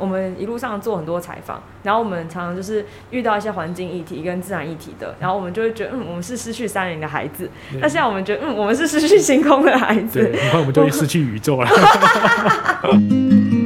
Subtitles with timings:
[0.00, 7.48] 我们一路上做很多采访，然后我们常常就是遇到一些环境议题跟自然议题的，然后我们就会觉得，嗯，我们是失去山林的孩子。
[7.74, 10.18] 那现在我们觉得，嗯，我们是失去星空的孩子。
[10.18, 11.68] 对，很快我们就会失去宇宙了。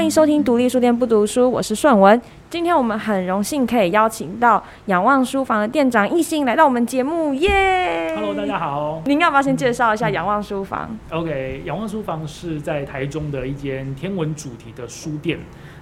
[0.00, 2.18] 欢迎收听独立书店不读书，我是顺文。
[2.48, 9.02] 今天我们很荣幸可以邀请到仰望书房的店长艺兴来到我们节目，耶！Hello，大家好。
[9.04, 15.38] 您要不要先介绍一下仰望书房？OK，仰望书房是在台中的一间天文主题的书店。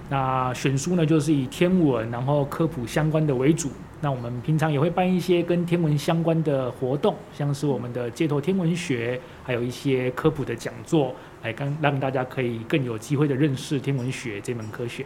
[0.09, 3.69] 那选书呢，就是以天文然后科普相关的为主。
[4.01, 11.13] 那我们平常也会办一些跟天文相关的活动，像是我们的街头天文学，还有一些科普的讲座，
[11.43, 15.05] 来让大家可以更有机会的认识天文学这门科学。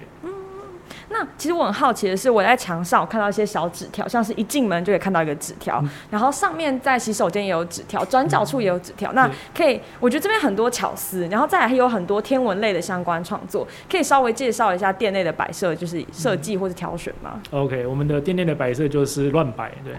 [1.13, 9.13] 那其实我很好奇的是，我在墙上看到一些小纸条，像是一进门就可以看到一个纸条，然后上面在洗手间也有纸条，转角处也有纸条。
[9.13, 19.93] 那可以，我觉得这边很多巧思，然后再来还有很多天文类的相关创作，可以稍微介绍一下店内的摆设，就是设计或者挑选吗？OK，我们的店内的摆设就是乱摆，对，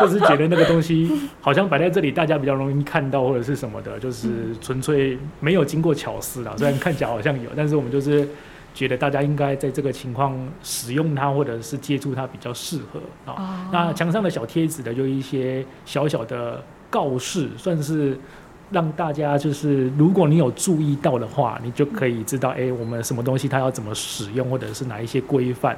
[0.00, 6.54] 就是觉得那个东西好像摆在这里，大家比较容易看到或者是什么的，就是纯粹没有经过巧思啦。
[6.56, 8.28] 虽然看起来好像有，但是我们就是。
[8.76, 13.70] 觉得大家应该在这个情况使用它，或者是接触它比较适合啊。
[13.72, 18.18] 那墙上的小贴纸的，就一些小小的告示，算是
[18.70, 25.74] 让大家就是，如果你有注意到的话，你就可以知道，哎，我们什么东西它要怎么使用，或者是哪一些规范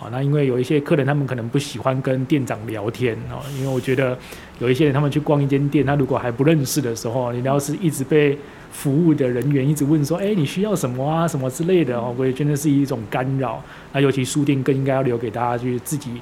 [0.00, 0.10] 啊。
[0.10, 4.18] 那因为有一些客人他们可能不喜欢跟店长聊天啊，因为我觉得
[4.58, 8.36] 有一些人他们去逛一间店，他如果还不认识的时候，你要是一直被。
[8.70, 11.26] 服务的人员一直问说：“哎，你需要什么啊？
[11.26, 13.62] 什么之类的哦。”我也觉得是一种干扰。
[13.92, 16.20] 那尤其书店更应该要留给大家去自己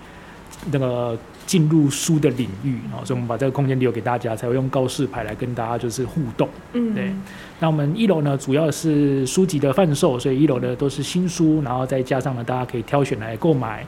[0.72, 3.05] 那个进入书的领域啊。
[3.05, 6.48] 所以，我们把这个空间留给大家，才会用告示牌来跟大家就是互动。
[6.72, 7.12] 嗯，对。
[7.60, 13.84] 那我们一楼呢，主要是书籍的贩售，所以一楼的都是新书，然后再加上呢，大家可以挑选来购买。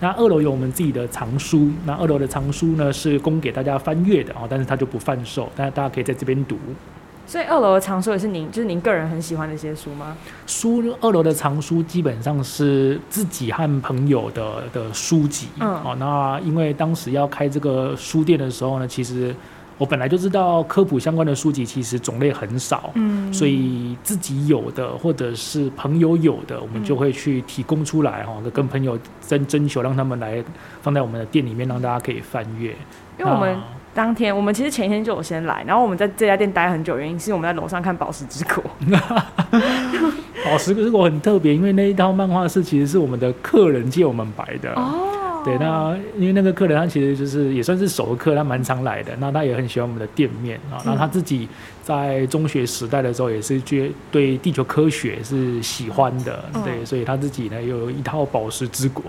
[0.00, 6.56] 那二楼有我们自己的藏书，那二楼的藏书呢是供给大家翻阅的哦，但是它就不贩售，但是大家可以在这边读。
[7.30, 10.16] 所以二楼的藏书也是您，就是您个人很喜欢的一些书吗？
[10.48, 15.46] 书二楼的藏书基本上是自己和朋友的的书籍。
[15.60, 19.32] 嗯，哦，那因为当时要开这个书店的时候呢，其实
[19.78, 22.90] 我本来就知道科普相关的书籍其实种类很少。
[22.94, 30.42] 嗯，所以自己有的或者是朋友有的，我们就会去提供出来哈，跟朋友征征求，让他们来
[30.82, 32.74] 放在我们的店里面，让大家可以翻阅。
[33.20, 33.56] 因为我们。
[33.92, 38.62] 当天我们其实前一天就有先来，然后我们在这家店待很久，原因是我们在楼上看《宝石之国》。
[40.44, 44.72] 《宝石之国》很特别，因为那一套漫画是其实是我们的客人借我们摆的。
[44.74, 51.48] 哦，对，那因为那个客人他其实就是也算是熟客，他蛮常来的，那他也很喜欢我们的店面啊，然后他自己。
[51.90, 59.02] 在中学时代的时候，也是觉对地球科学是喜欢的，对，所以他自己呢有一套《宝石之国》，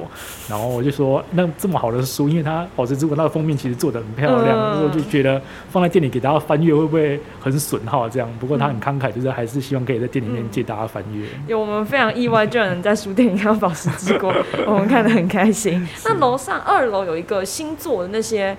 [0.50, 5.40] 然后我就说，那这么好的书，因为他《宝石之国》那个封面其实做的很漂亮，我就觉得
[5.70, 8.10] 放在店里给大家翻阅会不会很损耗？
[8.10, 11.28] 这样，不过他很慷慨，就是还是希望可以在店里面借大家翻阅。
[11.46, 14.34] 有我们非常意外，居然能在书店里看到《宝石之国》，
[14.66, 15.88] 我们看得很开心。
[16.04, 18.58] 那楼上二楼有一个星座的那些。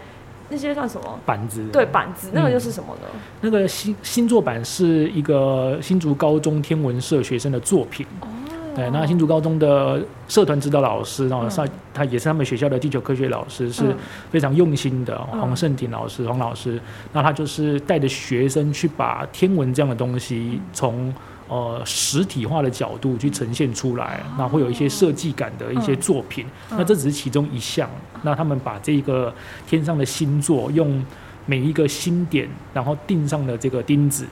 [0.53, 1.67] 那些算什么板子？
[1.73, 3.09] 对，板子，那个又是什么呢？
[3.41, 8.07] 那个星星座板是一个新竹高中天文社学生的作品。
[8.21, 8.29] 哦，
[8.77, 9.99] 对，那新竹高中的
[10.29, 13.97] 社团指导老师，然后上他也是他们学校的地球科学老师，是
[14.31, 15.19] 非常用心的。
[15.25, 16.79] 黄胜鼎老师，黄老师，
[17.15, 21.11] 那他就是带着学生去把天文这样的东西从。
[21.53, 26.47] 呃，实体化的角度去呈现出来，那会有一些设计感的一些作品。
[26.71, 27.87] 那这只是其中一项。
[28.23, 29.31] 那他们把这个
[29.67, 31.05] 天上的星座，用
[31.45, 34.27] 每一个星点，然后钉上了这个钉子，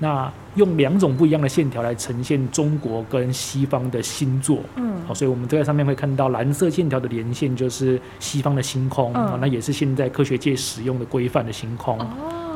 [0.00, 4.58] 那用两种不一样的线条来呈现中国跟西方的星座。
[4.74, 9.12] 嗯，好，所以我们在上面会看到蓝色线条的连线，就是西方的星空。
[9.14, 11.96] 嗯，那也是现在科学界使用的规范的星空。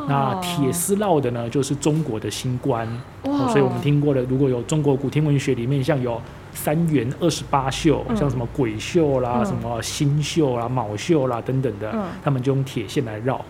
[0.09, 2.89] 那铁丝绕的呢，就是中国的星官，
[3.23, 6.21] 所以我们听过的，如果有中国古天文学里面，像有
[6.53, 11.95] 三元二十八宿，像什么鬼宿啦、什么星宿啦、卯宿啦等等的，
[12.25, 13.41] 他们就用铁线来绕，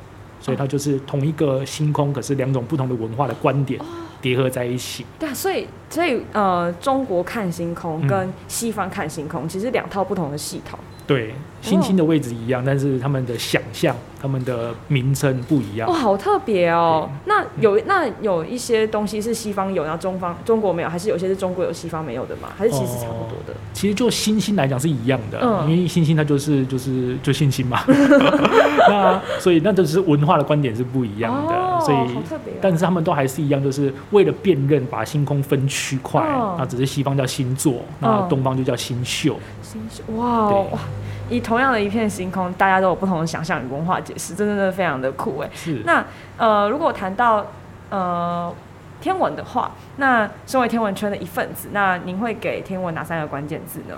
[0.41, 3.81] 所以它就是同一个星空，可是两种不同的文化的观点
[4.21, 5.07] 叠合在一起。
[5.19, 10.79] 对啊，所以所以呃，中国看星空跟西方看星空，其实两套不同的系统。
[11.07, 15.89] 对，星星的位置一样，但是他们的想象、他们的名称不一样。
[15.89, 17.09] 哇，好特别哦！
[17.27, 22.49] 那有那有一些东西是西方有，然后中方中国没有，还是有些是中国有西方没有的吗？
[22.57, 23.55] 还是其实差不多的？
[23.73, 27.81] 其实就星星来讲是一样的，因为星星它就是就是就星星嘛。
[28.89, 31.55] 那所以那就是文化的观点是不一样的。
[31.55, 31.99] 哦，所以
[32.61, 39.37] 但是他们都还是一样，就是为了辨认，把星空分区块，哦那只是西方叫星座，那哦东方就叫星宿。
[39.63, 40.51] 星宿哇！
[41.29, 45.51] 以同样的一片星空，大家都有不同的想象与文化解释，真的真的非常的酷哎。
[45.53, 46.05] 是，那
[46.37, 47.47] 呃，如果谈到
[47.91, 48.53] 呃
[49.01, 53.95] 天文的话，那身为天文圈的一份子，那您会给天文哪三个关键字呢？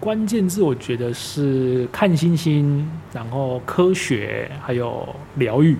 [0.00, 5.76] 关键字我觉得是看星星，然后科学，还有疗愈。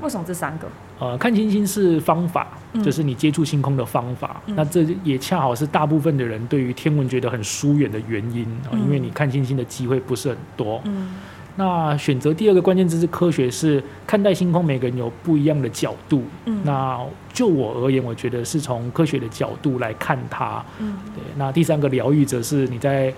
[0.00, 0.66] 为什么这三个？
[0.98, 4.40] 呃，看星星是方法，嗯就是你接触星空的方法。
[4.46, 10.80] 嗯那这也恰好是大部分的人对于天文觉得很疏远的原因啊、嗯因为你看星星的机会不是很多。
[10.84, 11.10] 嗯
[11.56, 16.22] 那选择第二个关键字是科学，是看待星空，每个人有不一样的角度。
[16.46, 17.00] 嗯那
[17.32, 20.64] 就我而言，我觉得是从科学的角度来看它。
[20.78, 23.12] 嗯对，那第三个疗愈则是你在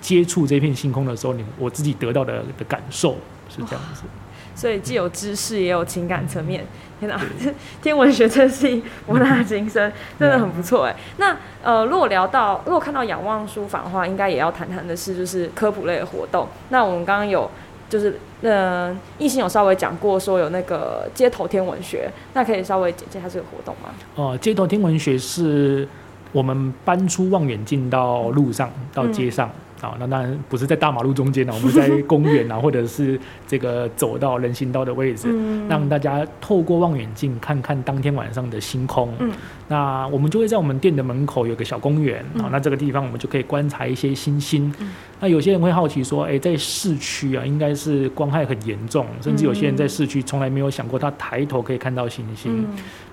[0.00, 3.16] 接触这片星空的时候，你我自己得到的的感受
[3.48, 4.02] 是这样子。
[4.64, 6.64] 所以既有知识，也有情感层面。
[6.98, 7.20] 天哪，
[7.82, 10.96] 天文学真是博大精深，真的很不错哎。
[11.18, 16.48] 那呃，如果聊到，如果看到仰望书房的话，应该也要谈谈的是就是科普类的活动。
[16.70, 17.50] 那我们刚刚有
[17.90, 23.90] 就是呃，艺兴有稍微讲过说有那个街头天文学，那可以稍微简介一下这个活动吗？
[24.14, 25.86] 呃，街头天文学是
[26.32, 29.50] 我们搬出望远镜到路上、到街上。
[29.80, 39.12] 啊，那当然不是在大马路中间呢，我们在公园啊， 或者是这个走到人行道的位置，嗯让大家透过望远镜看看当天晚上的星空。
[39.18, 39.30] 嗯
[39.66, 44.72] 那我们就会在我们店的门口有个小公园啊、嗯那这个地方我们就可以观察一些星星。
[44.78, 52.60] 嗯那有些人会好奇说，诶，在市区啊，应该是光害很严重，甚至有些人在市区从来没有想过他抬头可以看到星星。
[52.60, 52.66] 嗯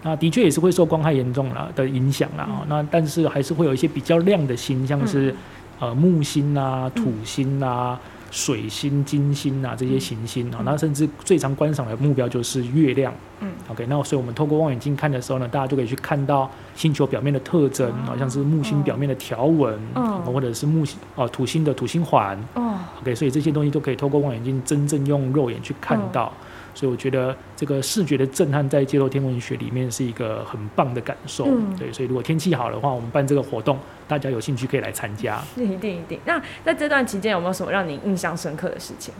[0.03, 5.33] 那的确也是会受光害严重了的影响啦、嗯哦那但是还是会有一些比较亮的星，像是、
[5.81, 7.99] 呃木星啊、土星啊、
[8.29, 13.13] 水星、金星啊这些行星啊、嗯那甚至最常观赏的目标就是月亮。
[13.41, 22.37] 嗯 OK，那所以我们透过望远镜看的时候呢，大家就可以去看到星球表面的特征，哦好、像是木星表面的条纹，嗯或者是木星哦、土星的土星环。
[22.53, 26.31] 哦 OK，所以这些东西都可以透过望远镜真正用肉眼去看嗯到。
[26.73, 31.45] 所以我觉得这个视觉的震撼在街头天文学里面是一个很棒的感受。
[31.45, 33.77] 嗯对，所以如果天气好的话，我们办这个活动，
[34.07, 35.41] 大家有兴趣可以来参加。
[35.55, 36.19] 一定一定。
[36.25, 39.13] 那在这段期间有没有什么让你印象深刻的事情？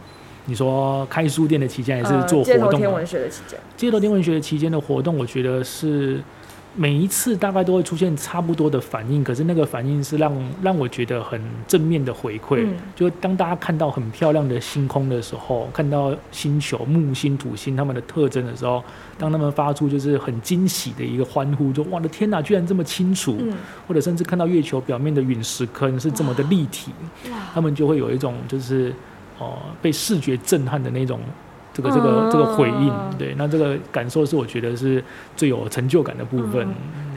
[0.46, 3.56] 你说开书店的期间还是做活动天文学的期间？
[3.76, 6.20] 街头天文学期间的活动，我觉得是
[6.74, 10.32] 每一次大概都会出现差不多的反应，可是那个反应是让
[10.62, 12.64] 让我觉得很正面的回馈。
[12.64, 18.82] 嗯就当大家看到很漂亮的星空的时候，看到星球、木星、土星它们的特征的时候，
[19.18, 23.36] 当他们发出就是很惊喜的一个欢呼，就哇的天哪，居然这么清楚！
[23.40, 23.52] 嗯，
[23.86, 26.92] 或者甚至看到月球表面的陨石坑是这么的立体，
[27.52, 28.94] 他们就会有一种就是
[29.38, 31.18] 哦、被视觉震撼的那种
[31.72, 32.90] 这个这个这个回应。
[32.90, 35.02] 嗯对，那这个感受是我觉得是
[35.36, 36.66] 最有成就感的部分。
[36.68, 36.74] 嗯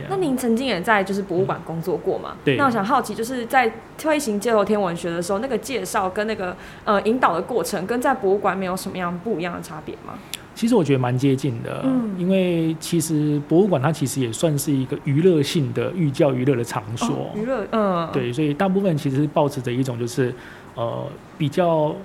[0.07, 2.35] 那您曾经也在就是博物馆工作过嘛？
[2.43, 10.13] 对那我想好奇，就是在推行街头天文学的时候，那个介绍跟那个呃引导的过程，跟在博物馆没有什么样不一样的差别吗？
[10.53, 17.07] 其实我觉得蛮接近的，嗯因为其实博物馆它其实也算是一个娱乐性的寓教于乐的场所。
[17.07, 20.31] 哦娱乐，嗯，，对，所以大部分其实是保持着一种就是
[20.75, 21.95] 呃比较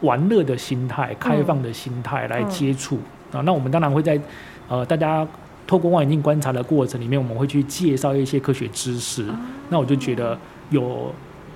[0.00, 2.98] 玩乐的心态、开放的心态来接触、
[3.32, 3.40] 啊。
[3.40, 4.20] 那我们当然会在
[4.68, 5.26] 呃大家
[5.66, 9.26] 透过望远镜观察的过程里面，我们会去介绍一些科学知识。
[9.68, 10.38] 那我就觉得
[10.70, 11.12] 有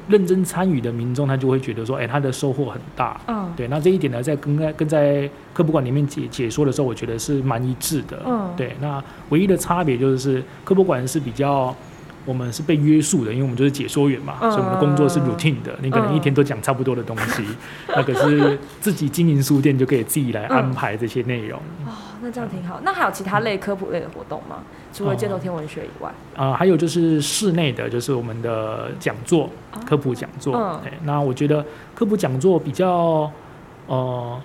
[0.08, 3.20] 认真参与的民众，他就会觉得说，哎、他的收获很大。
[3.28, 8.20] 嗯，对，那这一点呢，在跟在跟在科普馆里面解解说的时候，我觉得是蛮一致的。
[8.26, 11.75] 嗯对，那唯一的差别就是科普馆是比较。
[12.24, 15.76] 我们是被约束的，因为我们就是解说员嘛，嗯所以我们的工作是 routine 的。
[15.82, 17.44] 你可能一天都讲差不多的东西，
[17.88, 21.58] 那可是自己经营书店就可以自己来安排这些内容。
[21.86, 21.90] 哦，
[22.22, 22.80] 那这样挺好。
[22.84, 24.58] 那还有其他类科普类的活动吗？
[24.92, 26.12] 除了街头天文学以外？
[26.36, 30.80] 啊、还有就是室内的，就是我们的讲座、哦科普讲座。
[31.04, 31.64] 那我觉得
[31.94, 33.30] 科普讲座比较
[33.86, 34.40] 呃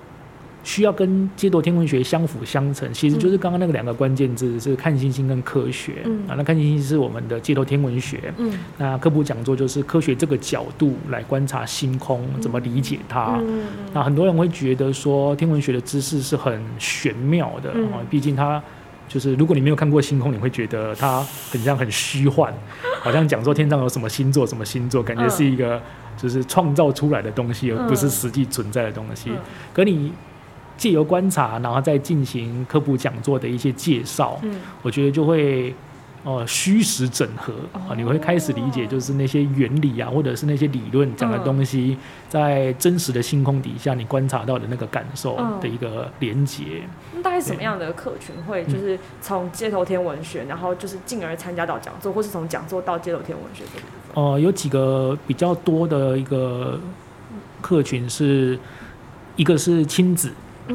[0.64, 6.02] 需要跟街头天文学相辅相成，其实就是刚刚那个两个关键字是看星星跟科学。
[6.06, 6.28] 嗯。
[6.28, 8.52] 啊，那看星星是我们的街头天文学，嗯。
[8.78, 13.38] 那科普讲座就是科学这个角度来观察星空，怎么理解它。
[13.42, 17.86] 嗯那很多人会觉得说天文学的知识是很玄妙的嗯。
[17.94, 18.62] 啊，毕竟它
[19.08, 22.54] 就是如果你没有看过星空，你会觉得它很像很虚幻，
[23.02, 25.82] 好像讲说天上有什么星座什么星座，感觉是一个
[26.18, 29.30] 就是创造出来的东西，而不是实际存在的东西。
[29.30, 29.38] 嗯。
[29.74, 30.12] 可你
[30.78, 35.74] 借由观察，然后再进行科普讲座的一些介绍，嗯我觉得就会
[36.24, 41.98] 呃虚实整合啊，你会开始理解就是那些原理啊，或者是那些理论讲的东西，
[42.30, 46.64] 在真实的星空底下你观察到的那个感受的一个连接。
[47.14, 54.24] 那大概什么样的客群会就是从街头天文学，然后就是进而参加到讲座，或是从讲座到街头天文学这部分？
[54.24, 56.80] 哦，有几个比较多的一个
[57.62, 58.60] 客群是，
[59.36, 60.32] 一个是亲子。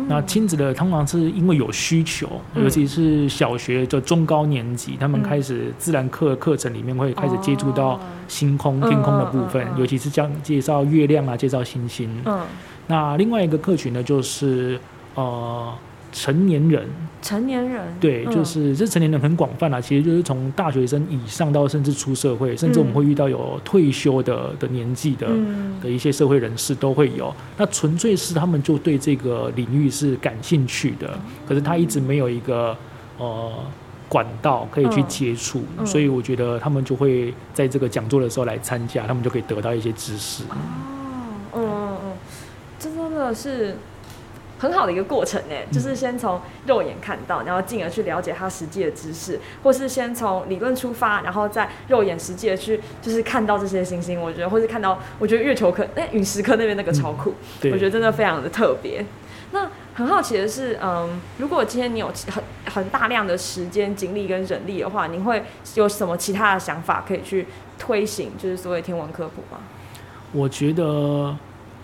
[0.08, 12.10] 那亲子的通常是因为有需求，尤其是小学的中高年级，他们开始自然课课程里面会开始接触到星空、天空的部分，尤其是将介绍月亮啊，介绍星星。
[12.24, 12.40] 嗯，
[12.86, 14.78] 那另外一个客群呢，就是
[15.14, 15.72] 呃。
[16.12, 16.86] 成年人，
[17.22, 25.26] 成年人，对，就是这成年人很广泛啊，其实就是从大学生以上到甚至出社会，甚至我们会遇到有退休的的年纪的
[25.82, 27.34] 的一些社会人士都会有。
[27.56, 32.76] 那纯粹是他们就对这个领域是感兴趣的，可是他一直没有一个
[33.16, 33.50] 呃
[34.08, 40.44] 管道可以去接触，所以我觉得他们就会在这个讲座的时候来参加，他们就可以得到一些知识。
[40.44, 40.50] 哦，
[41.54, 42.12] 嗯嗯嗯，
[42.78, 43.76] 这真的是。
[44.62, 54.20] 很好的一个过程呢，就是先从肉眼看到，然后进而去了解它实际的知识，或是先从理论出发，然后再肉眼实际的去就是看到这些星星。
[54.20, 59.04] 我觉得，或是看到，我觉得月球科那，陨石科那边那个超酷，我觉得真的非常的特别。
[59.50, 65.42] 那很好奇的是，嗯，如果今天你有很很大量的时间、精力跟人力的话，你会
[65.74, 67.48] 有什么其他的想法可以去
[67.80, 69.60] 推行，就是所谓天文科普吗？
[70.30, 71.36] 我觉得。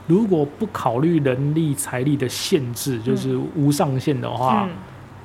[0.08, 4.66] 如果不考虑人力财力的限制，就是无上限的话，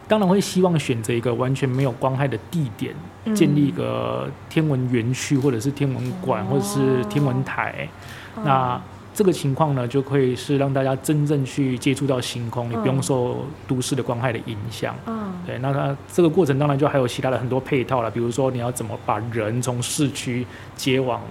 [0.07, 2.93] 当然会希望选择一个完全没有光害的地点，
[3.33, 7.87] 建立一个天文园区，或者是天文馆，或者是天文台。
[8.43, 8.79] 那
[9.13, 14.93] 这个情况呢，就可以是让大家真正去接触到星空，你不用受都市的光害的影响。
[15.05, 21.21] 嗯对，那它这个过程当然就还有其他的很多配套了，比如说你要怎么把人从市区接往。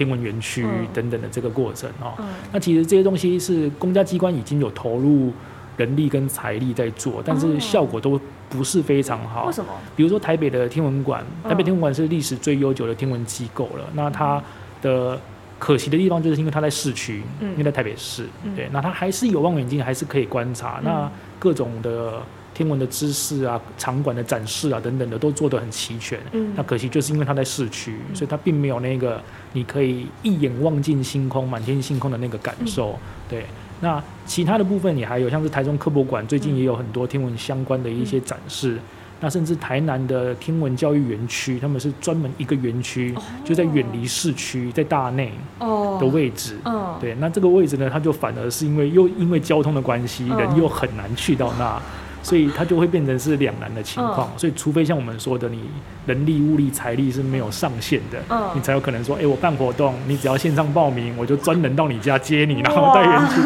[0.00, 2.14] 天文园区等等的这个过程哦，
[2.50, 5.30] 那其实这些东西是公家机关已经有投入
[5.76, 9.44] 人力跟财力在做，但是效果都不是非常好。
[9.44, 9.70] 为什么？
[9.94, 13.84] 比如说台北的天文馆，台北天文馆是历史最悠久的天文机构了。
[13.92, 14.42] 那它
[14.80, 15.20] 的
[15.58, 18.26] 可惜的地方就是因为它在市区，因为在台北市，
[18.56, 22.22] 对，那它还是有望远镜，还是可以观察那各种的。
[22.52, 26.18] 天文的知识啊，场馆的展示啊，等等的都做得很齐全。
[26.32, 32.98] 嗯，那可惜就是因为它在市区，所以它并没有那个你可以一眼望尽星空、满天星空的那个感受。
[33.28, 33.46] 对，
[33.80, 38.78] 那其他的部分也还有，像是台中科博馆最近也有很多天文相关的一些展示。
[39.22, 43.14] 那甚至台南的天文教育园区，他们是专门一个园区，
[43.44, 45.30] 就在远离市区，在大内
[45.60, 46.56] 的位置。
[46.98, 51.80] 对，那这个位置呢，它就反而是因为又因为交通的关系，人又很难去到那。
[52.22, 55.60] 所以它就会变成是两难的情况，所以除非像我们说的，你
[56.06, 58.18] 人力、物力、财力是没有上限的，
[58.54, 63.40] 你才有可能说，哎，我办活动，你只要线上报名，我就专人到你家接你，然后带人去。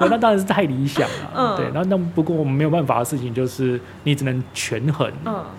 [0.00, 1.66] 那当然是太理想了，对。
[1.72, 5.10] 那那不过我们没有办法的事情就是，你只能权衡，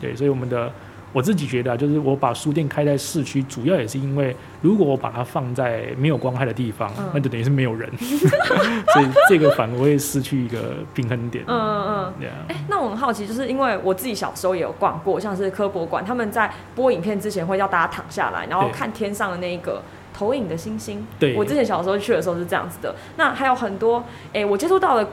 [0.02, 0.16] 对。
[0.16, 0.72] 所以我们的。
[1.14, 11.44] 我自己觉得啊，就是我把书店开在市区，主要也是因为，如果我把它放在没有光害的地方，那就等于是没有人， 所以这个反而会失去一个平衡点。
[11.48, 12.36] 嗯嗯嗯，对啊。
[12.50, 19.82] 哎，那我很好奇，就是因为我自己小时候也有逛过，像是科博馆，他们在播影片之前会叫大家躺下来，然后看天上的那一个
[20.14, 21.04] 投影的星星。
[21.18, 22.94] 对，我之前小时候去的时候是这样子的。
[23.16, 25.08] 那还有很多，哎，我接触到的。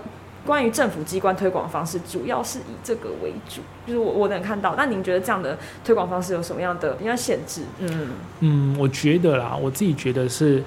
[0.46, 4.74] 关于政府机关推广方式，主要是以这个为主，就是我我能看到。
[4.76, 7.62] 那您觉得这样的推广方式有什么样的比较限制？
[7.80, 8.10] 嗯
[8.40, 10.62] 嗯，我觉得啦，我自己觉得是。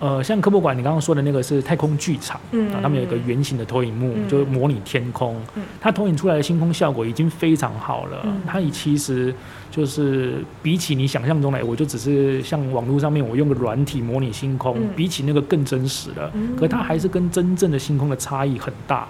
[0.00, 2.38] 呃，像科博馆，你刚刚说的那个是太空剧场，
[2.72, 5.40] 啊，他们有一个圆形的投影幕，就模拟天空，
[5.80, 8.26] 它投影出来的星空效果已经非常好了。
[8.46, 9.34] 它以其实
[9.70, 19.08] 就是比起你想象中的，我就只是像网络上面我用个软体模拟星空，比起那个更真实的，可它还是跟真正的星空的差异很大。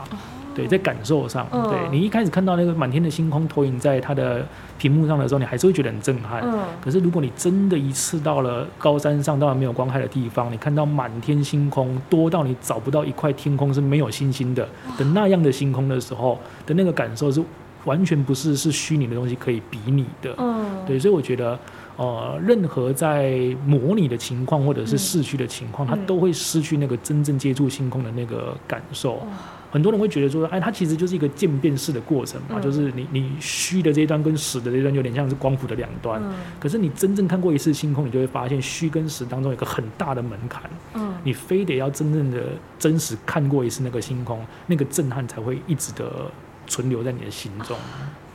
[0.54, 4.46] 对，在感受上，对你一开始看到那个满天的星空投影在它的
[4.78, 6.42] 屏幕上的时候，你还是会觉得很震撼。
[6.44, 6.60] 嗯。
[6.80, 17.42] 可是如果你真的一次到了高山上，到了没有光害的地方，你看到满天星空多到你找不到一块天空是没有星星的的那样的星空的时候的那个感受，是
[17.84, 20.34] 完全不是是虚拟的东西可以比拟的。
[20.38, 20.64] 嗯。
[20.86, 21.58] 对，所以我觉得，
[21.96, 29.26] 呃，任何在模拟的情况或者是市区的情况，它都会失去那个真正接触星空的那个感受。
[29.74, 36.22] 很多人会觉得说，哎，它其实就是一个渐变式的过程嘛，就是你你虚的这一端跟实的这一端有点像是光谱的两端。
[36.22, 36.32] 嗯。
[36.60, 40.62] 可是你真正看过一次星空，你就会发现虚跟实当中有个很大的门槛。
[40.94, 41.12] 嗯。
[41.24, 42.40] 你非得要真正的
[42.78, 46.30] 真实看过一次那个星空，那个震撼才会一直的
[46.68, 47.76] 存留在你的心中。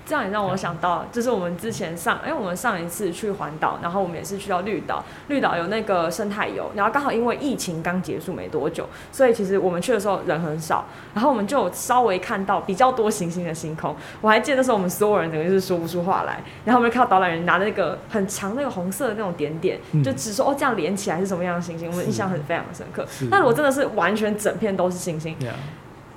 [0.09, 13.95] 这样也让我想到，就是我们之前上，哎，我们上一次去环岛，然后我们也是去到绿岛，绿岛有那个生态游，然后刚好因为疫情刚结束没多久，所以其实我们去的时候人很少，然后我们就稍微看到比较多行星的星空。
[14.19, 23.05] 我还记得那时候我们所有人等于是说不出话来，然后我们就看到导览员拿那个很长那个红色的那种点点，就只说哦这样连起来是什么样的星星，我们印象很非常深刻。
[23.29, 25.35] 那如果真的是完全整片都是星星。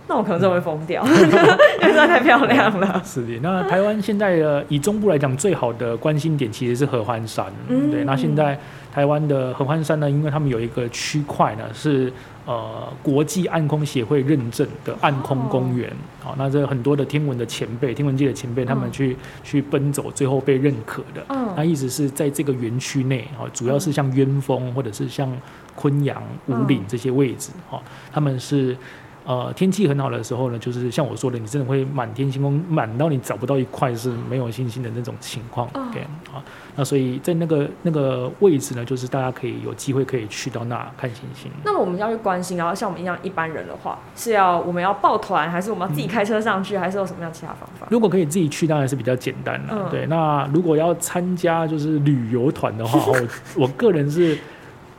[0.09, 3.01] 那我可能真的会疯掉， 因为实在太漂亮了。
[3.05, 7.47] 是的，那台湾现在的以中部来讲，最好的关心点其实是合欢山。
[7.69, 8.59] 嗯对，那现在
[8.93, 12.13] 台湾的合欢山呢，因为他们有一个区块呢是
[12.45, 15.91] 呃国际暗空协会认证的暗空公园。
[16.21, 21.25] 好，那这很多的天文的前辈、天文界的前辈，他们去去奔走，最后被认可的。
[21.29, 25.33] 嗯，那意思是在这个园区内，哈，主要是像鸢峰或者是像
[25.77, 27.81] 昆阳、五岭这些位置，哈，
[28.13, 28.77] 他们是。
[29.25, 35.69] 呃，天气很好的时候呢，就是像我说的，你真的会满天星空，满到你找不到一块是没有星星的那种情况。
[35.75, 36.01] OK
[36.33, 36.43] 啊，
[36.75, 41.51] 那所以在那个那个位置呢，就是大家可以有机会可以去到那看星星。
[41.65, 47.87] 那我们要去关心，然后像我们一样一般人的话，是要我们要报团，还是我们要自己开车上去，还是有什么样其他方法？
[47.91, 49.89] 如果可以自己去，当然是比较简单了。
[49.89, 53.29] 对，那如果要参加就是旅游团的话，我
[53.63, 54.37] 我个人是。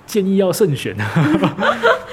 [0.06, 0.94] 建议要慎选，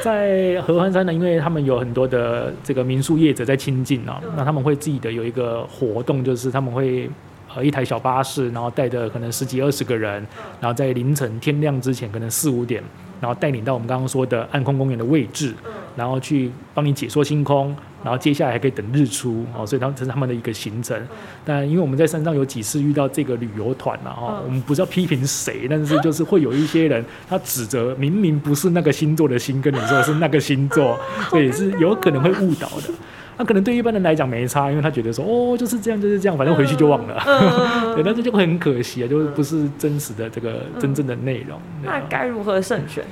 [0.02, 7.08] 在合欢山呢，因为他们有很多的这个民宿业者在亲近啊，那他们会自己的有一个活动，就是他们会
[7.54, 10.26] 呃一台小巴士，然后带着可能十几二十个人，
[10.60, 12.82] 然后在凌晨天亮之前，可能四五点。
[13.20, 15.54] 然后带领到我们刚刚说的暗空公园的位置，
[15.94, 20.98] 然后去帮你解说星空，然后接下来还可以等日出哦，所以他们这是他们的一个行程。
[21.44, 30.98] 但因为我们在山上有几次遇到这个旅游团了哈，我们不是要批评谁，但是就是会有一些人他指责明明不是那个星座的星跟你说是那个星座，
[31.28, 32.90] 所以是有可能会误导的。
[33.40, 37.94] 那可能对一般人来讲没差，因为他觉得说哦就是这样就是这样，反正回去就忘了。
[37.94, 41.58] 对，但是就会很可惜啊，就是不是真实的这个真正的内容。
[41.82, 43.02] 那该如何慎选？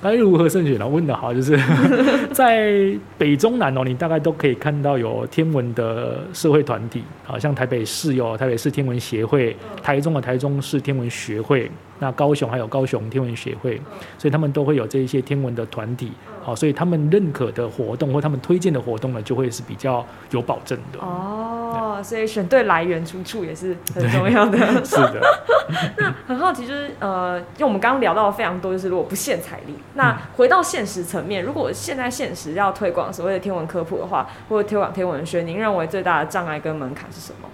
[0.00, 0.86] 该如何慎选呢？
[0.86, 1.58] 问的好，就是
[2.32, 11.70] 在北中南哦，你大概都可以看到有天文的社会团体，好像台北市有台北市天文协会，台中的台中市天文学会。
[12.00, 13.74] 那高雄还有高雄天文协会，
[14.16, 21.00] 所以他们都会有这一些天文的团体，好，所以他们认可的活动或他们推荐的活动呢，就会是比较有保证的。
[21.00, 21.57] 哦，
[22.02, 24.58] 所以选对来源出处也是很重要的。
[24.84, 25.20] 是的。
[25.98, 37.48] 那很好奇，就是呃，因为我们刚刚聊到非常多，就是如果不限财力，那回到现实层面，如果现在现实要推广所谓的天文科普的话，或者推广天文学，您认为最大的障碍跟门槛是什么？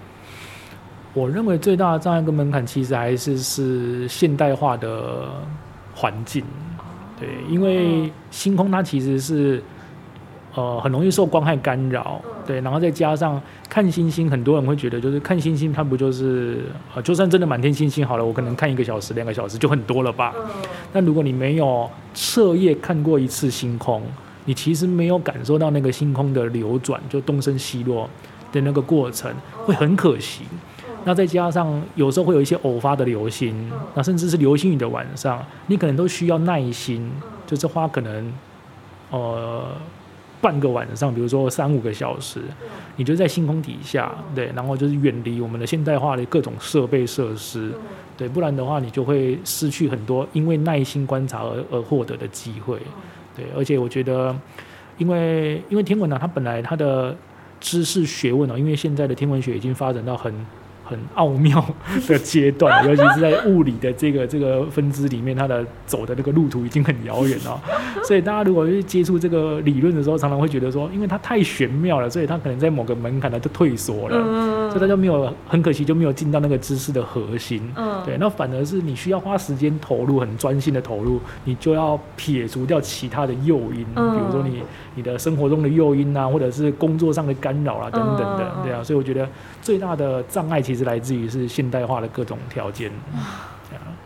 [1.13, 5.29] 我认为最大的障碍跟门槛其实还是是现代化的
[5.93, 6.43] 环境，
[7.19, 9.61] 对，因为星空它其实是
[10.55, 16.63] 呃很容易受光害干扰，对，然后再加上看星星，很多人会觉得就是看星星，它不就是
[16.95, 20.33] 呃就算真的满天星星好了，我可能看一个小时、两个小时就很多了吧？
[20.93, 24.01] 但如果你没有彻夜看过一次星空，
[24.45, 28.09] 你其实没有感受到那个星空的流转，就东升西落
[28.51, 29.33] 的那个过程，
[29.65, 30.43] 会很可惜。
[31.03, 37.11] 那再加上有时候会有一些偶发的流星，那甚至是流星雨的晚上，你可能都需要耐心，
[37.45, 38.33] 就是花可能
[39.11, 39.65] 呃
[40.45, 42.39] 半个晚上，比如说三五个小时，
[42.97, 47.71] 你就在星空底下，对，然后就是远离我们的现代化的各种设备设施，
[48.15, 52.77] 对，不然的话你就会失去很多因为耐心观察而而获得的机会，
[53.35, 54.35] 对，而且我觉得，
[54.99, 57.17] 因为因为天文呢，它本来它的
[57.59, 60.31] 知识学问哦，因为现在的天文学已经发展到很。
[60.85, 61.63] 很奥妙
[62.07, 67.59] 的阶段， 尤其是在物理的这个这个分支里面，它的走的那个路途已经很遥远了。
[68.03, 77.61] 所以大家如果去接触这个理论的时候，常常会觉得说，因为它太玄妙了，所以它可能在某个门槛它就退缩了，所以它就没有很可惜就没有进到那个知识的核心。
[78.05, 84.61] 对，那反而是你需要花时间投入，很专心的投入，你就要撇除掉其他的诱因，比如说你
[84.93, 88.83] 你的生活中的诱因啊，或者是工作上的干扰啊等等的，对啊。
[88.83, 89.27] 所以我觉得
[89.65, 90.75] 最大的障碍其实。
[90.75, 92.91] 是来自于是现代化的各种条件。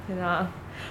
[0.06, 0.46] 天啊！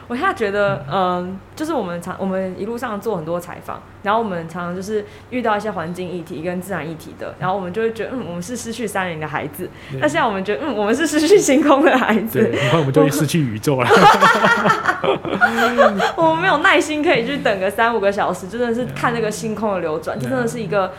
[0.08, 9.70] 我现在觉得，嗯，就是我们常我们一路上做很多采访，然后我们常常就是遇到一些环境议题跟自然议题的，然后我们就会觉得，嗯，我们是失去山林的孩子。
[10.00, 12.40] 那现在我们觉得，嗯，我们是失去星空的孩子。
[12.40, 13.88] 对，很快我们就会失去宇宙了。
[16.16, 20.92] 我们没有耐心可以去等个三五个小时，真的是看那个星空的流转，这真的是一个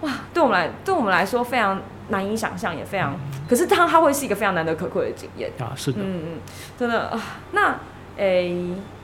[0.00, 1.80] 哇，对我们来对我们来说非常。
[2.08, 5.72] 难以想象，也非常，可是它它会是一个非常难得可贵的经验啊！
[5.76, 6.38] 是的，嗯嗯，
[6.78, 7.40] 真的啊。
[7.52, 7.78] 那
[8.16, 8.54] 诶，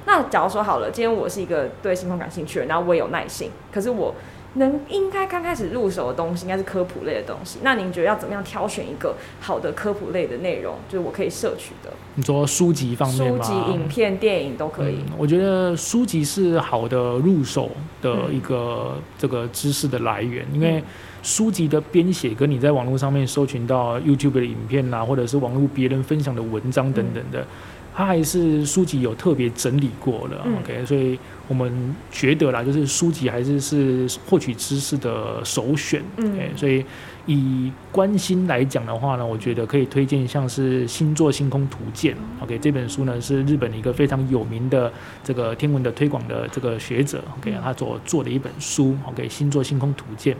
[0.07, 4.15] 那假如说好了，今天我是一个对星空感兴趣的人，然后我也有耐心，可是我
[4.55, 7.61] 能应该刚开始入手的东西应该是科普类的东西。
[7.63, 11.91] 那您觉得要怎么样挑选一个好的科普类的内容，就是我可以摄取的？
[12.17, 13.43] 你说书籍方面吗？
[13.45, 14.97] 书籍、影片、电影都可以。
[14.97, 17.71] 嗯我觉得书籍是好的入手
[18.03, 20.83] 的一个这个知识的来源，因为
[21.23, 27.47] 书籍的编写跟你在网络上面搜寻到 YouTube 的影片啦，或者是网络别人分享的文章等等的，
[27.95, 30.43] 它还是书籍有特别整理过了。
[30.45, 36.03] 嗯 OK，所以我们觉得啦，就是书籍还是是获取知识的首选。
[36.17, 36.85] 嗯 OK，所以
[37.27, 42.15] 以关心来讲的话呢，我觉得可以推荐像是《星座星空图鉴》。
[42.43, 44.91] OK，这本书呢是日本的一个非常有名的
[45.23, 50.35] 这个天文的推广的这个学者 OK 他所做的一本书 OK，《星座星空图鉴》。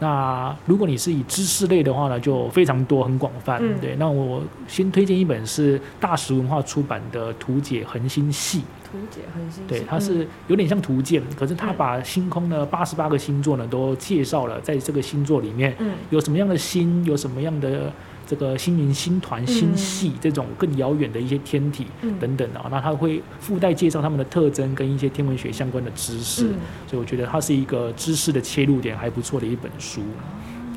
[0.00, 3.58] 那如果你是以知识类的话呢，就非常多很广泛。
[3.62, 8.58] 嗯对，那我先推荐一本是大石文化出版的《图解恒星系》。
[8.90, 17.92] 图解恒星系，对，它嗯是有点像图鉴，可是它嗯把星空的八十八个星座呢都介绍了，在这个星座里面嗯有什么样的星，有什么样的
[18.30, 22.16] 这个星云、星团、星系这种更遥远的一些天体嗯。
[22.20, 26.54] 等等啊，那它会附带介绍它们的特征跟一些天文学相关的知识，嗯。
[26.86, 30.02] 所以我觉得它是一个知识的切入点还不错的一本书。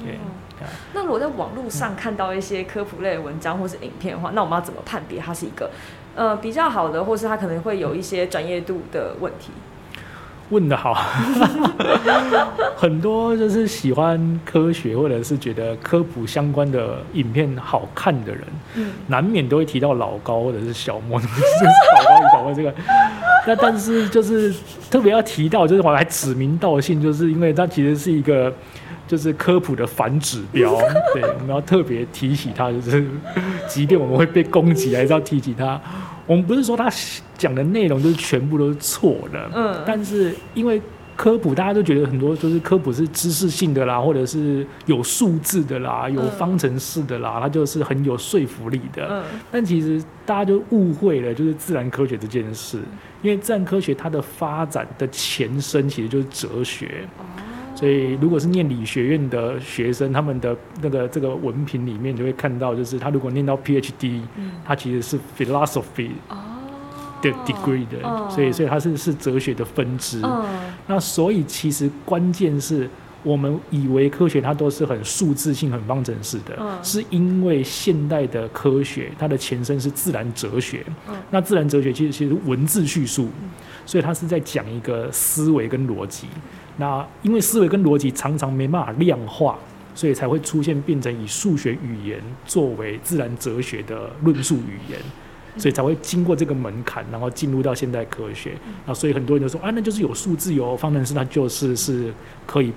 [0.04, 0.18] 对，
[0.96, 5.70] 那如果在网络上看到一些科普类的文章或是影片的话，那我们要怎么判别它是一个
[6.16, 9.52] 呃比较好的，或是它可能会有一些专业度的问题？
[10.54, 10.94] 问的好，
[12.78, 18.44] 很多就是喜欢科学或者是觉得科普相关的影片好看的人，
[18.76, 21.34] 嗯难免都会提到老高或者是小莫，就 是
[21.98, 22.72] 老高与小莫这个。
[23.46, 24.54] 那但是就是
[24.90, 28.54] 特别要提到，就是我还指名道姓，就是因为它其实是一个
[29.14, 30.76] 就是科普的反指标，
[31.14, 33.06] 对，我们要特别提起它，就是
[33.70, 35.80] 即便我们会被攻击，还是要提起它。
[36.26, 36.90] 我们不是说他
[37.38, 40.82] 讲的内容就是全部都是错的，嗯但是因为
[41.16, 49.08] 科普，大家都觉得很多就是科普是知识性的啦，或者是有数字的啦，有嗯方程式的啦，它就是很有说服力的。
[49.12, 52.80] 嗯但其实大家就误会了，就是自然科学这件事，
[53.22, 57.06] 因为自然科学它的发展的前身其实就是哲学。
[57.20, 57.53] 哦
[57.84, 64.52] 所以，如果是念理学院的学生，他们的那个这个文凭里面就会看到，就是他如果念到 PhD，嗯。
[64.64, 66.38] 他其实是 philosophy 哦。
[67.22, 70.22] 的 degree 的，哦所以所以它是是哲学的分支。
[70.24, 70.46] 嗯。
[70.88, 72.90] 那所以其实关键是
[73.22, 76.82] 我们以为科学它都是很数字性、很方程式的，嗯。
[76.82, 80.86] 是因为现代的科学它的前身是自然哲学。
[81.10, 81.16] 嗯。
[81.30, 83.28] 那自然哲学其实其实文字叙述，
[83.86, 86.28] 所以它是在讲一个思维跟逻辑。
[86.78, 89.58] 那因为思维跟逻辑常常没办法量化。
[89.96, 95.00] 所以才会出现变成以数学语言作为自然哲学的论述语言，
[95.56, 98.54] 所以才会经过这个门槛，然后进入到现代科学。
[98.88, 102.12] 那所以很多人就说啊，那就是有数字有方程式，那就是是
[102.48, 102.74] 可以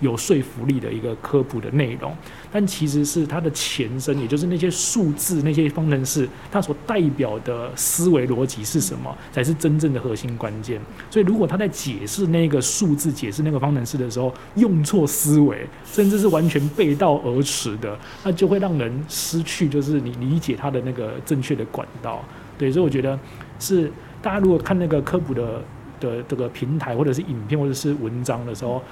[0.00, 2.14] 有说服力的一个科普的内容。
[2.52, 10.80] 但其实是它的前身，也就是那些数字、那些方程式，它所代表的思维逻辑是什么，才是真正的核心关键。
[11.08, 22.24] 所以如果他在解释那个数字、解释那个方程式的时候，用错思维，甚至是完全背道而驰的，那就会让人失去就是你理解它的那个正确的管道。
[22.58, 23.18] 对，所以我觉得
[23.58, 25.62] 是大家如果看那个科普的
[26.00, 28.82] 的这个平台或者是影片或者是文章的时候，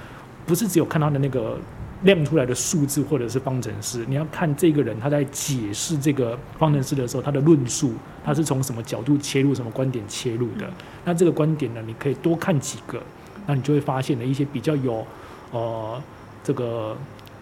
[0.45, 1.57] 不是只有看他的那个
[2.03, 10.69] 亮出来的数字或者是方程式，你要看这个人他在解释这个方程式的时候，他的论述他是从什么角度切入、什么观点切入的。
[11.03, 13.01] 那这个观点呢，你可以多看几个，
[13.45, 15.05] 那你就会发现了一些比较有
[15.51, 16.01] 呃
[16.43, 16.95] 这个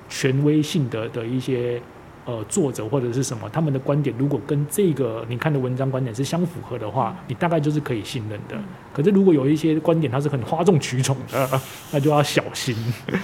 [0.10, 1.82] 权威性的的一些
[2.28, 8.56] 呃作者或者是什么，他们的观点如果跟这个你看的文章观点是相符合的话，你大概就是可以信任的。
[8.94, 11.62] 可是如果有一些观点它是很哗众取宠的，
[11.92, 12.76] 那就要小心，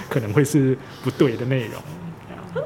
[0.08, 1.80] 可能会是不对的内容。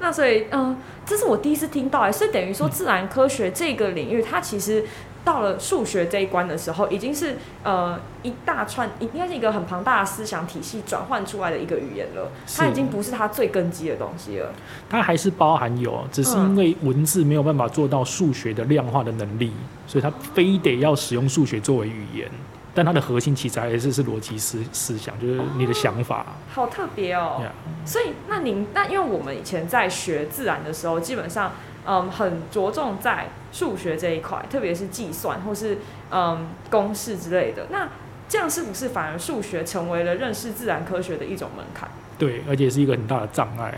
[0.00, 4.82] 那所以，嗯、这是我第一次听到，哎，所以等于说自然科学这个领域，它其实
[5.28, 12.30] 到了数学这一关的时候，已经是呃一大串，应该是一个很庞大的思想体系转换出来的一个语言了。
[12.56, 14.50] 它已经不是它最根基的东西了。
[14.88, 19.52] 它还是包含有，只是因为文字没有办法做到数学的量化的能力，
[19.86, 22.26] 所以它非得要使用数学作为语言。
[22.74, 26.24] 但它的核心其实还是是逻辑思思想，就是你的想法。
[26.54, 27.42] 好特别哦。
[27.84, 31.52] 所以，那您那因为我们以前在学自然的时候，基本上
[31.88, 35.78] 嗯很着重在数学这一块，特别是计算或是
[36.10, 37.66] 嗯公式之类的。
[37.70, 37.88] 那
[38.28, 41.88] 这样是不是反而数学成为了认识自然科学的一种门槛？
[42.18, 43.72] 对，而且是一个很大的障碍，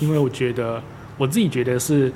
[0.00, 0.82] 因为我觉得
[1.16, 2.12] 我自己觉得是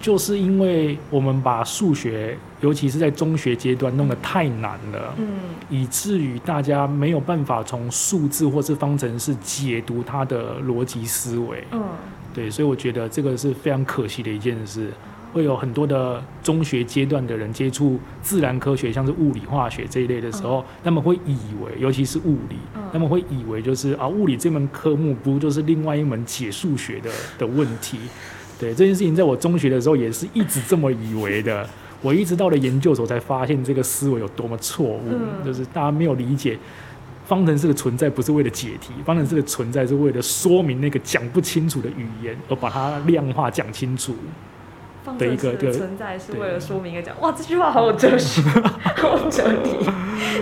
[0.00, 5.28] 就是因为我们把数学，尤其是在中学阶段弄得太难了，嗯
[5.70, 11.62] 以至于大家没有办法从数字或是方程式解读它的逻辑思维。
[11.70, 11.84] 嗯
[12.34, 14.90] 对，所以我觉得这个是非常可惜的一件事。
[15.32, 27.96] 会有很多的中学阶段的人接触自然科学，像是物理、化学这一类的时候，他们会以为，尤其是物理，嗯他们会以为就是啊，物理这门科目不就是另外一门解数学的的问题？
[28.60, 31.66] 对这件事情，在我中学的时候也是一直这么以为的。
[32.02, 36.58] 我一直到了研究所才发现这个思维有多么错误，嗯就是大家没有理解。
[37.32, 44.14] 方程式的存在不是为了解题，方程式的存在是为了说明那个讲不清楚的语言，而把它量化讲清楚。
[45.02, 48.42] 方的一个对程式的存在是为了说明一个讲，哇，这句话好有哲学，
[48.96, 49.70] 好有哲理，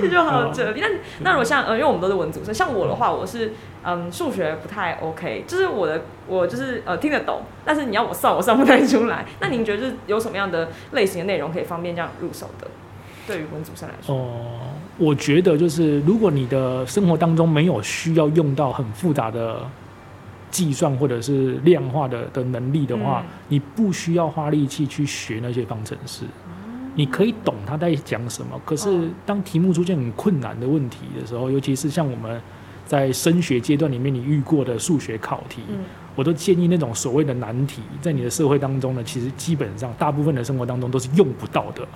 [0.03, 0.81] 这句话好有哲理。
[0.83, 0.89] 那
[1.21, 3.53] 那如果像呃，因为我们都是文组生，像我的话，我是
[3.85, 9.25] 嗯数学不太 OK，就是我的我就是呃听得懂，但是你要我算，我算不太出来。
[9.41, 12.67] 那您觉得就是有什么样的类型的内容可以方便这样入手的？
[13.27, 19.67] 对于文组生来说，哦、我觉得就是如果你的生活当中没有需要用到很复杂的
[20.51, 26.25] 计算或者是量化的的能力的话，嗯你不需要花力气去学那些方程式。
[26.95, 32.39] 你可以懂他在讲什么，可是哦当题目出现很困难的问题的时候，尤其是像我们
[32.85, 35.79] 在升学阶段里面你遇过的数学考题，嗯
[36.17, 41.89] 我都建议那种所谓的难题，在你的社会当中呢，其实基本上大部分的生活当中都是用不到的。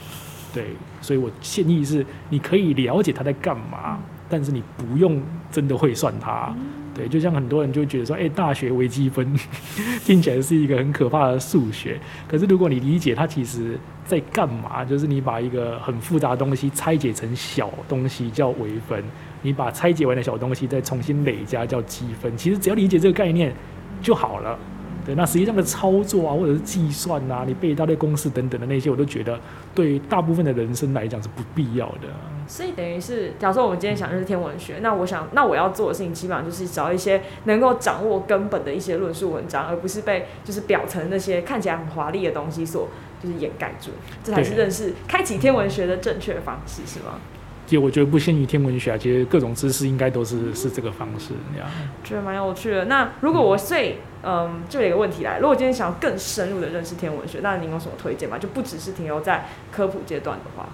[0.55, 0.67] 对，
[1.01, 6.55] 所以我建议是，你可以了解他在干嘛，但是你不用真的会算它。
[6.95, 9.35] 对，就像很多人就觉得说，哎、大学微积分
[10.07, 19.03] 听起来是一个很可怕的数学，可是如果你理解它其实在干嘛，就是你把一个很复杂的东西拆解成小东西叫微分，
[19.43, 23.53] 你把拆解完的小东西再重新累加叫积分，其实只要理解这个概念
[24.01, 24.57] 就好了。
[25.05, 29.38] 对，那实际上的操作啊，或者是计算啊，你背一大堆公式等等的那些，我都觉得
[29.75, 32.09] 对大部分的人生来讲是不必要的。
[32.47, 42.88] 所以等于是，假如说我们今天想认识天文学，那我想，那我要做的事情基本上就是找一些能够掌握根本的一些论述文章，而不是被就是表层那些看起来很华丽的东西所
[43.23, 43.90] 就是掩盖住。
[44.23, 47.19] 这才是认识开启天文学的正确方式，是吗？
[47.75, 51.69] 其实我觉得不限于天文学啊，其实各种知识应该都是是这个方式这样。
[52.05, 52.85] 觉得蛮有趣的。
[52.85, 58.39] 那如果我最嗯，就有一个问题来，如果今天想要更深入的认识天文学，那您有什么推荐吗？
[58.39, 60.69] 就不只是停留在科普阶段的话，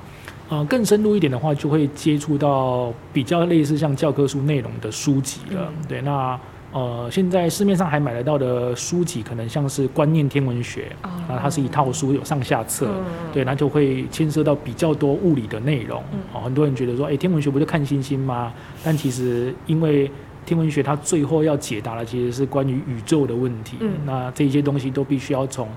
[0.50, 5.72] 呃，更深入一点的话，就会接触到比较类似像教科书内容的书籍了。
[5.74, 6.38] 嗯对，那
[6.72, 12.86] 呃，现在市面上还买得到的书籍，可能像是《观念天文学》哦啊，它是一套书，有上下册。
[12.86, 16.02] 嗯对，那就会牵涉到比较多物理的内容。
[16.12, 18.52] 嗯哦，很多人觉得说，哎、天文学不就看星星吗？
[18.84, 20.10] 但其实因为
[20.46, 23.76] 天文学它最后要解答的其实是关于宇宙的问题。
[23.80, 25.68] 嗯那这些东西都必须要从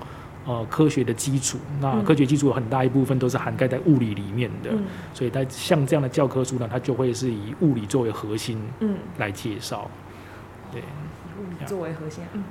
[0.46, 4.70] 呃科学的基础，那嗯科学基础有很大一部分都是涵盖在物理里面的。
[4.70, 9.90] 嗯所以在像这样的教科书呢，它就会是以物理作为核心嗯，来介绍。
[10.74, 12.42] 对，物理作为核心，嗯。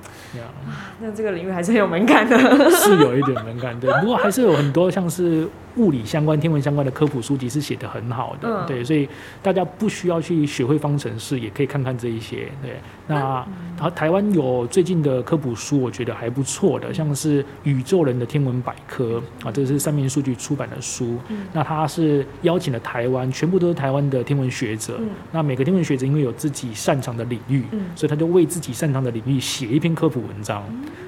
[0.99, 2.37] 那这个领域还是很有门槛的。
[2.71, 8.65] 是有一点门槛，对，不过还是有很多像是物理相关、天文相关的科普书籍是写得很好的，嗯。
[8.67, 9.07] 对，所以
[9.41, 12.75] 大家不需要去学会方程式，也可以看看这一些，对。
[13.07, 13.45] 那
[13.77, 21.45] 台台湾有最近的科普书，我觉得还不错的，像是《宇宙人的天文百科》啊，这是三明数据出版的书，嗯。
[21.51, 25.09] 那他是邀请了台湾全部都是台湾的天文学者，嗯。
[25.31, 27.81] 那每个天文学者因为有自己擅长的领域，嗯。
[27.95, 30.63] 所以他就为自己擅长的领域写一篇科普文章。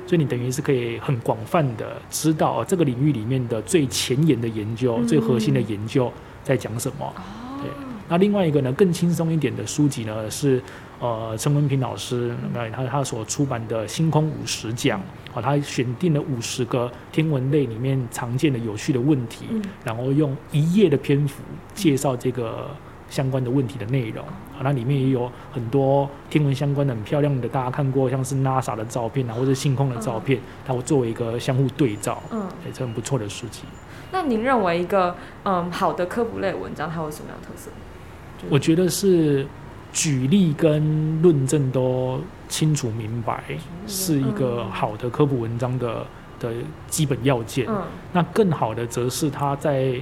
[0.08, 5.08] 所以你等于是可以很广泛的知道、哦、这个领域里面的最前沿的研究、嗯。
[5.08, 6.12] 最核心的研究
[6.44, 7.14] 在讲什么。
[7.62, 7.70] 对。
[7.70, 7.74] 哦，
[8.08, 10.62] 那另外一个呢，更轻松一点的书籍呢是
[11.00, 15.00] 呃陈文平老师那他他所出版的《星空五十讲》
[15.34, 19.62] 啊，他选定了五十个天文类里面常见的有趣的问题，嗯。
[19.84, 21.42] 然后用一页的篇幅
[21.74, 22.70] 介绍这个
[23.16, 24.22] 相关的问题的内容。
[24.26, 33.64] 啊，那里面也有很多天文相关的很漂亮的，大家看过像是 NASA 的照片啊，或者星空的照片，它会作为一个相互对照，嗯，也是很不错的书籍。
[34.12, 37.72] 那您认为一个嗯好的科普类文章它有什么样的特色？
[38.50, 39.46] 我觉得是
[39.92, 43.44] 举例跟论证都清楚明白，
[43.88, 46.06] 是一个好的科普文章的
[46.40, 46.54] 的
[46.88, 47.66] 基本要件。
[47.68, 47.82] 嗯
[48.14, 49.96] 那更好的则是它在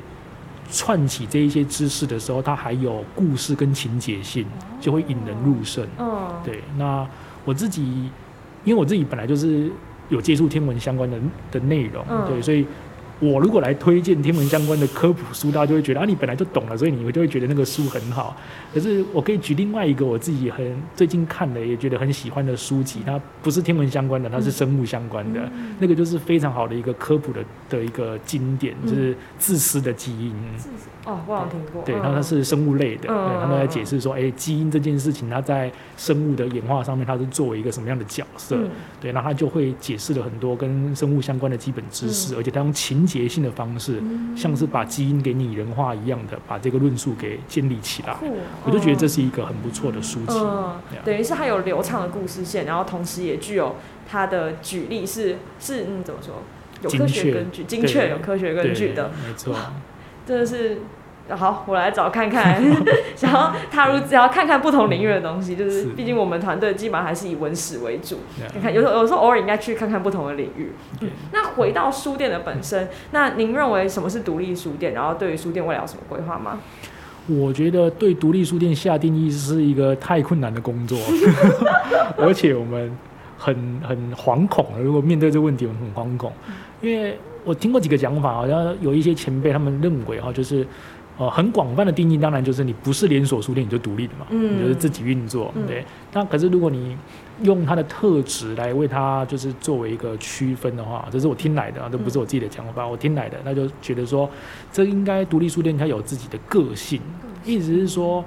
[0.72, 4.46] 串起这一些知识的时候，它还有故事跟情节性，
[4.80, 5.88] 就会引人入胜。
[6.00, 7.08] 嗯，对，那
[7.46, 8.10] 我自己，
[8.64, 9.72] 因为我自己本来就是
[10.10, 11.18] 有接触天文相关的
[11.52, 12.26] 的内容，嗯。
[12.28, 12.66] 对，所以
[13.20, 18.36] 我如果来推荐天文相关的科普书，大家就会觉得啊，你本来就懂了，所以你就会觉得那个书很好。
[18.74, 25.50] 可是我可以举另外一个我自己很最近看的，也觉得很喜欢的书籍，它不是天文相关的，它是生物相关的，
[25.80, 30.34] 那个就是非常好的一个科普的的一个经典，就是自私的基因。
[31.06, 31.84] 哦，我有听过。
[31.84, 38.58] 对，然后它是生物类的，对，他们在解释说，哎，基因这件事情，它在生物的演化上面，它是作为一个什么样的角色？
[39.02, 44.02] 对，那他就会解释了很多跟生物相关的基本知识，而且他用情节性的方式，
[44.36, 48.16] 像是把基因给拟人化一样的，把这个论述给建立起来。
[48.66, 50.40] 我就觉得这是一个很不错的书籍。
[50.40, 53.76] 嗯，等于是它有流畅的故事线，然后同时也具有
[54.10, 56.36] 它的举例是是嗯怎么说？
[56.82, 59.56] 有科学根据，精确有科学根据的，没错。
[60.26, 60.80] 真的是
[61.30, 62.62] 好，我来找看看，
[63.16, 65.56] 想要踏入，只要看看不同领域的东西。
[65.56, 68.20] 就是，毕竟我们团队基本上还是以文史为主。
[68.54, 70.74] 你看，有时候有时候偶尔应该去看看不同的领域。
[71.32, 74.94] 那回到书店的本身，那您认为什么是独立书店？
[74.94, 76.60] 然后对于书店未来有什么规划吗？
[77.28, 81.00] 我觉得对独立书店下定义是一个太困难的工作，
[82.20, 82.92] 而且我们
[83.38, 84.66] 很很惶恐。
[84.84, 86.34] 如果面对这个问题，我们很惶恐，
[86.82, 87.18] 因为。
[87.44, 90.66] 我听过几个讲法，好像有一些前辈他们认为哈，就是
[91.18, 95.86] 呃很广泛的定义，当然就是你不是连锁书店你就独立的嘛，嗯，就是自己运作，对。
[96.14, 96.98] 那可是如果你
[97.42, 104.30] 用它的特质来为它就是作为一个区分的话，这是我听来的啊，这不是我自己的讲法，我听来的，那就觉得说
[104.72, 107.02] 这应该独立书店它有自己的个性，
[107.44, 108.24] 意思是说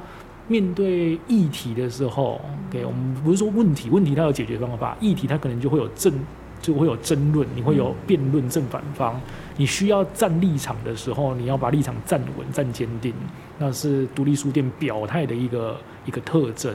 [0.49, 6.13] 面对议题的时候，给我们不是说问题，问题它有解决方法，议题它可能就会有正。
[6.61, 9.21] 就会有争论，你会有辩论正反方，
[9.57, 13.15] 你需要站立场的时候，你要把立场站稳、站坚定，
[13.59, 16.75] 那是独立书店表态的一个一个特征。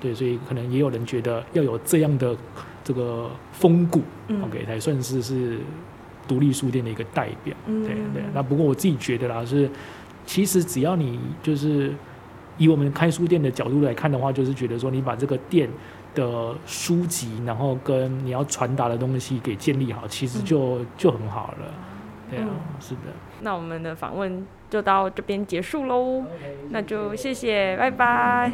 [0.00, 2.36] 对，所以可能也有人觉得要有这样的
[2.84, 4.02] 这个风骨
[4.44, 5.58] ，OK 才算是是
[6.28, 7.54] 独立书店的一个代表。
[7.66, 8.22] 对对。
[8.32, 9.68] 那不过我自己觉得啦，是
[10.24, 11.92] 其实只要你就是
[12.56, 15.68] 以我们开书店的角度来看的话，就是觉得说你把这个店。
[16.16, 21.72] 的书籍，然后跟你要传达的东西给建立好，其实就就很好了。
[22.28, 22.48] 对啊，
[22.80, 23.02] 是的。
[23.42, 26.24] 那我们的访问就到这边结束喽，
[26.70, 28.50] 那就谢谢，拜拜。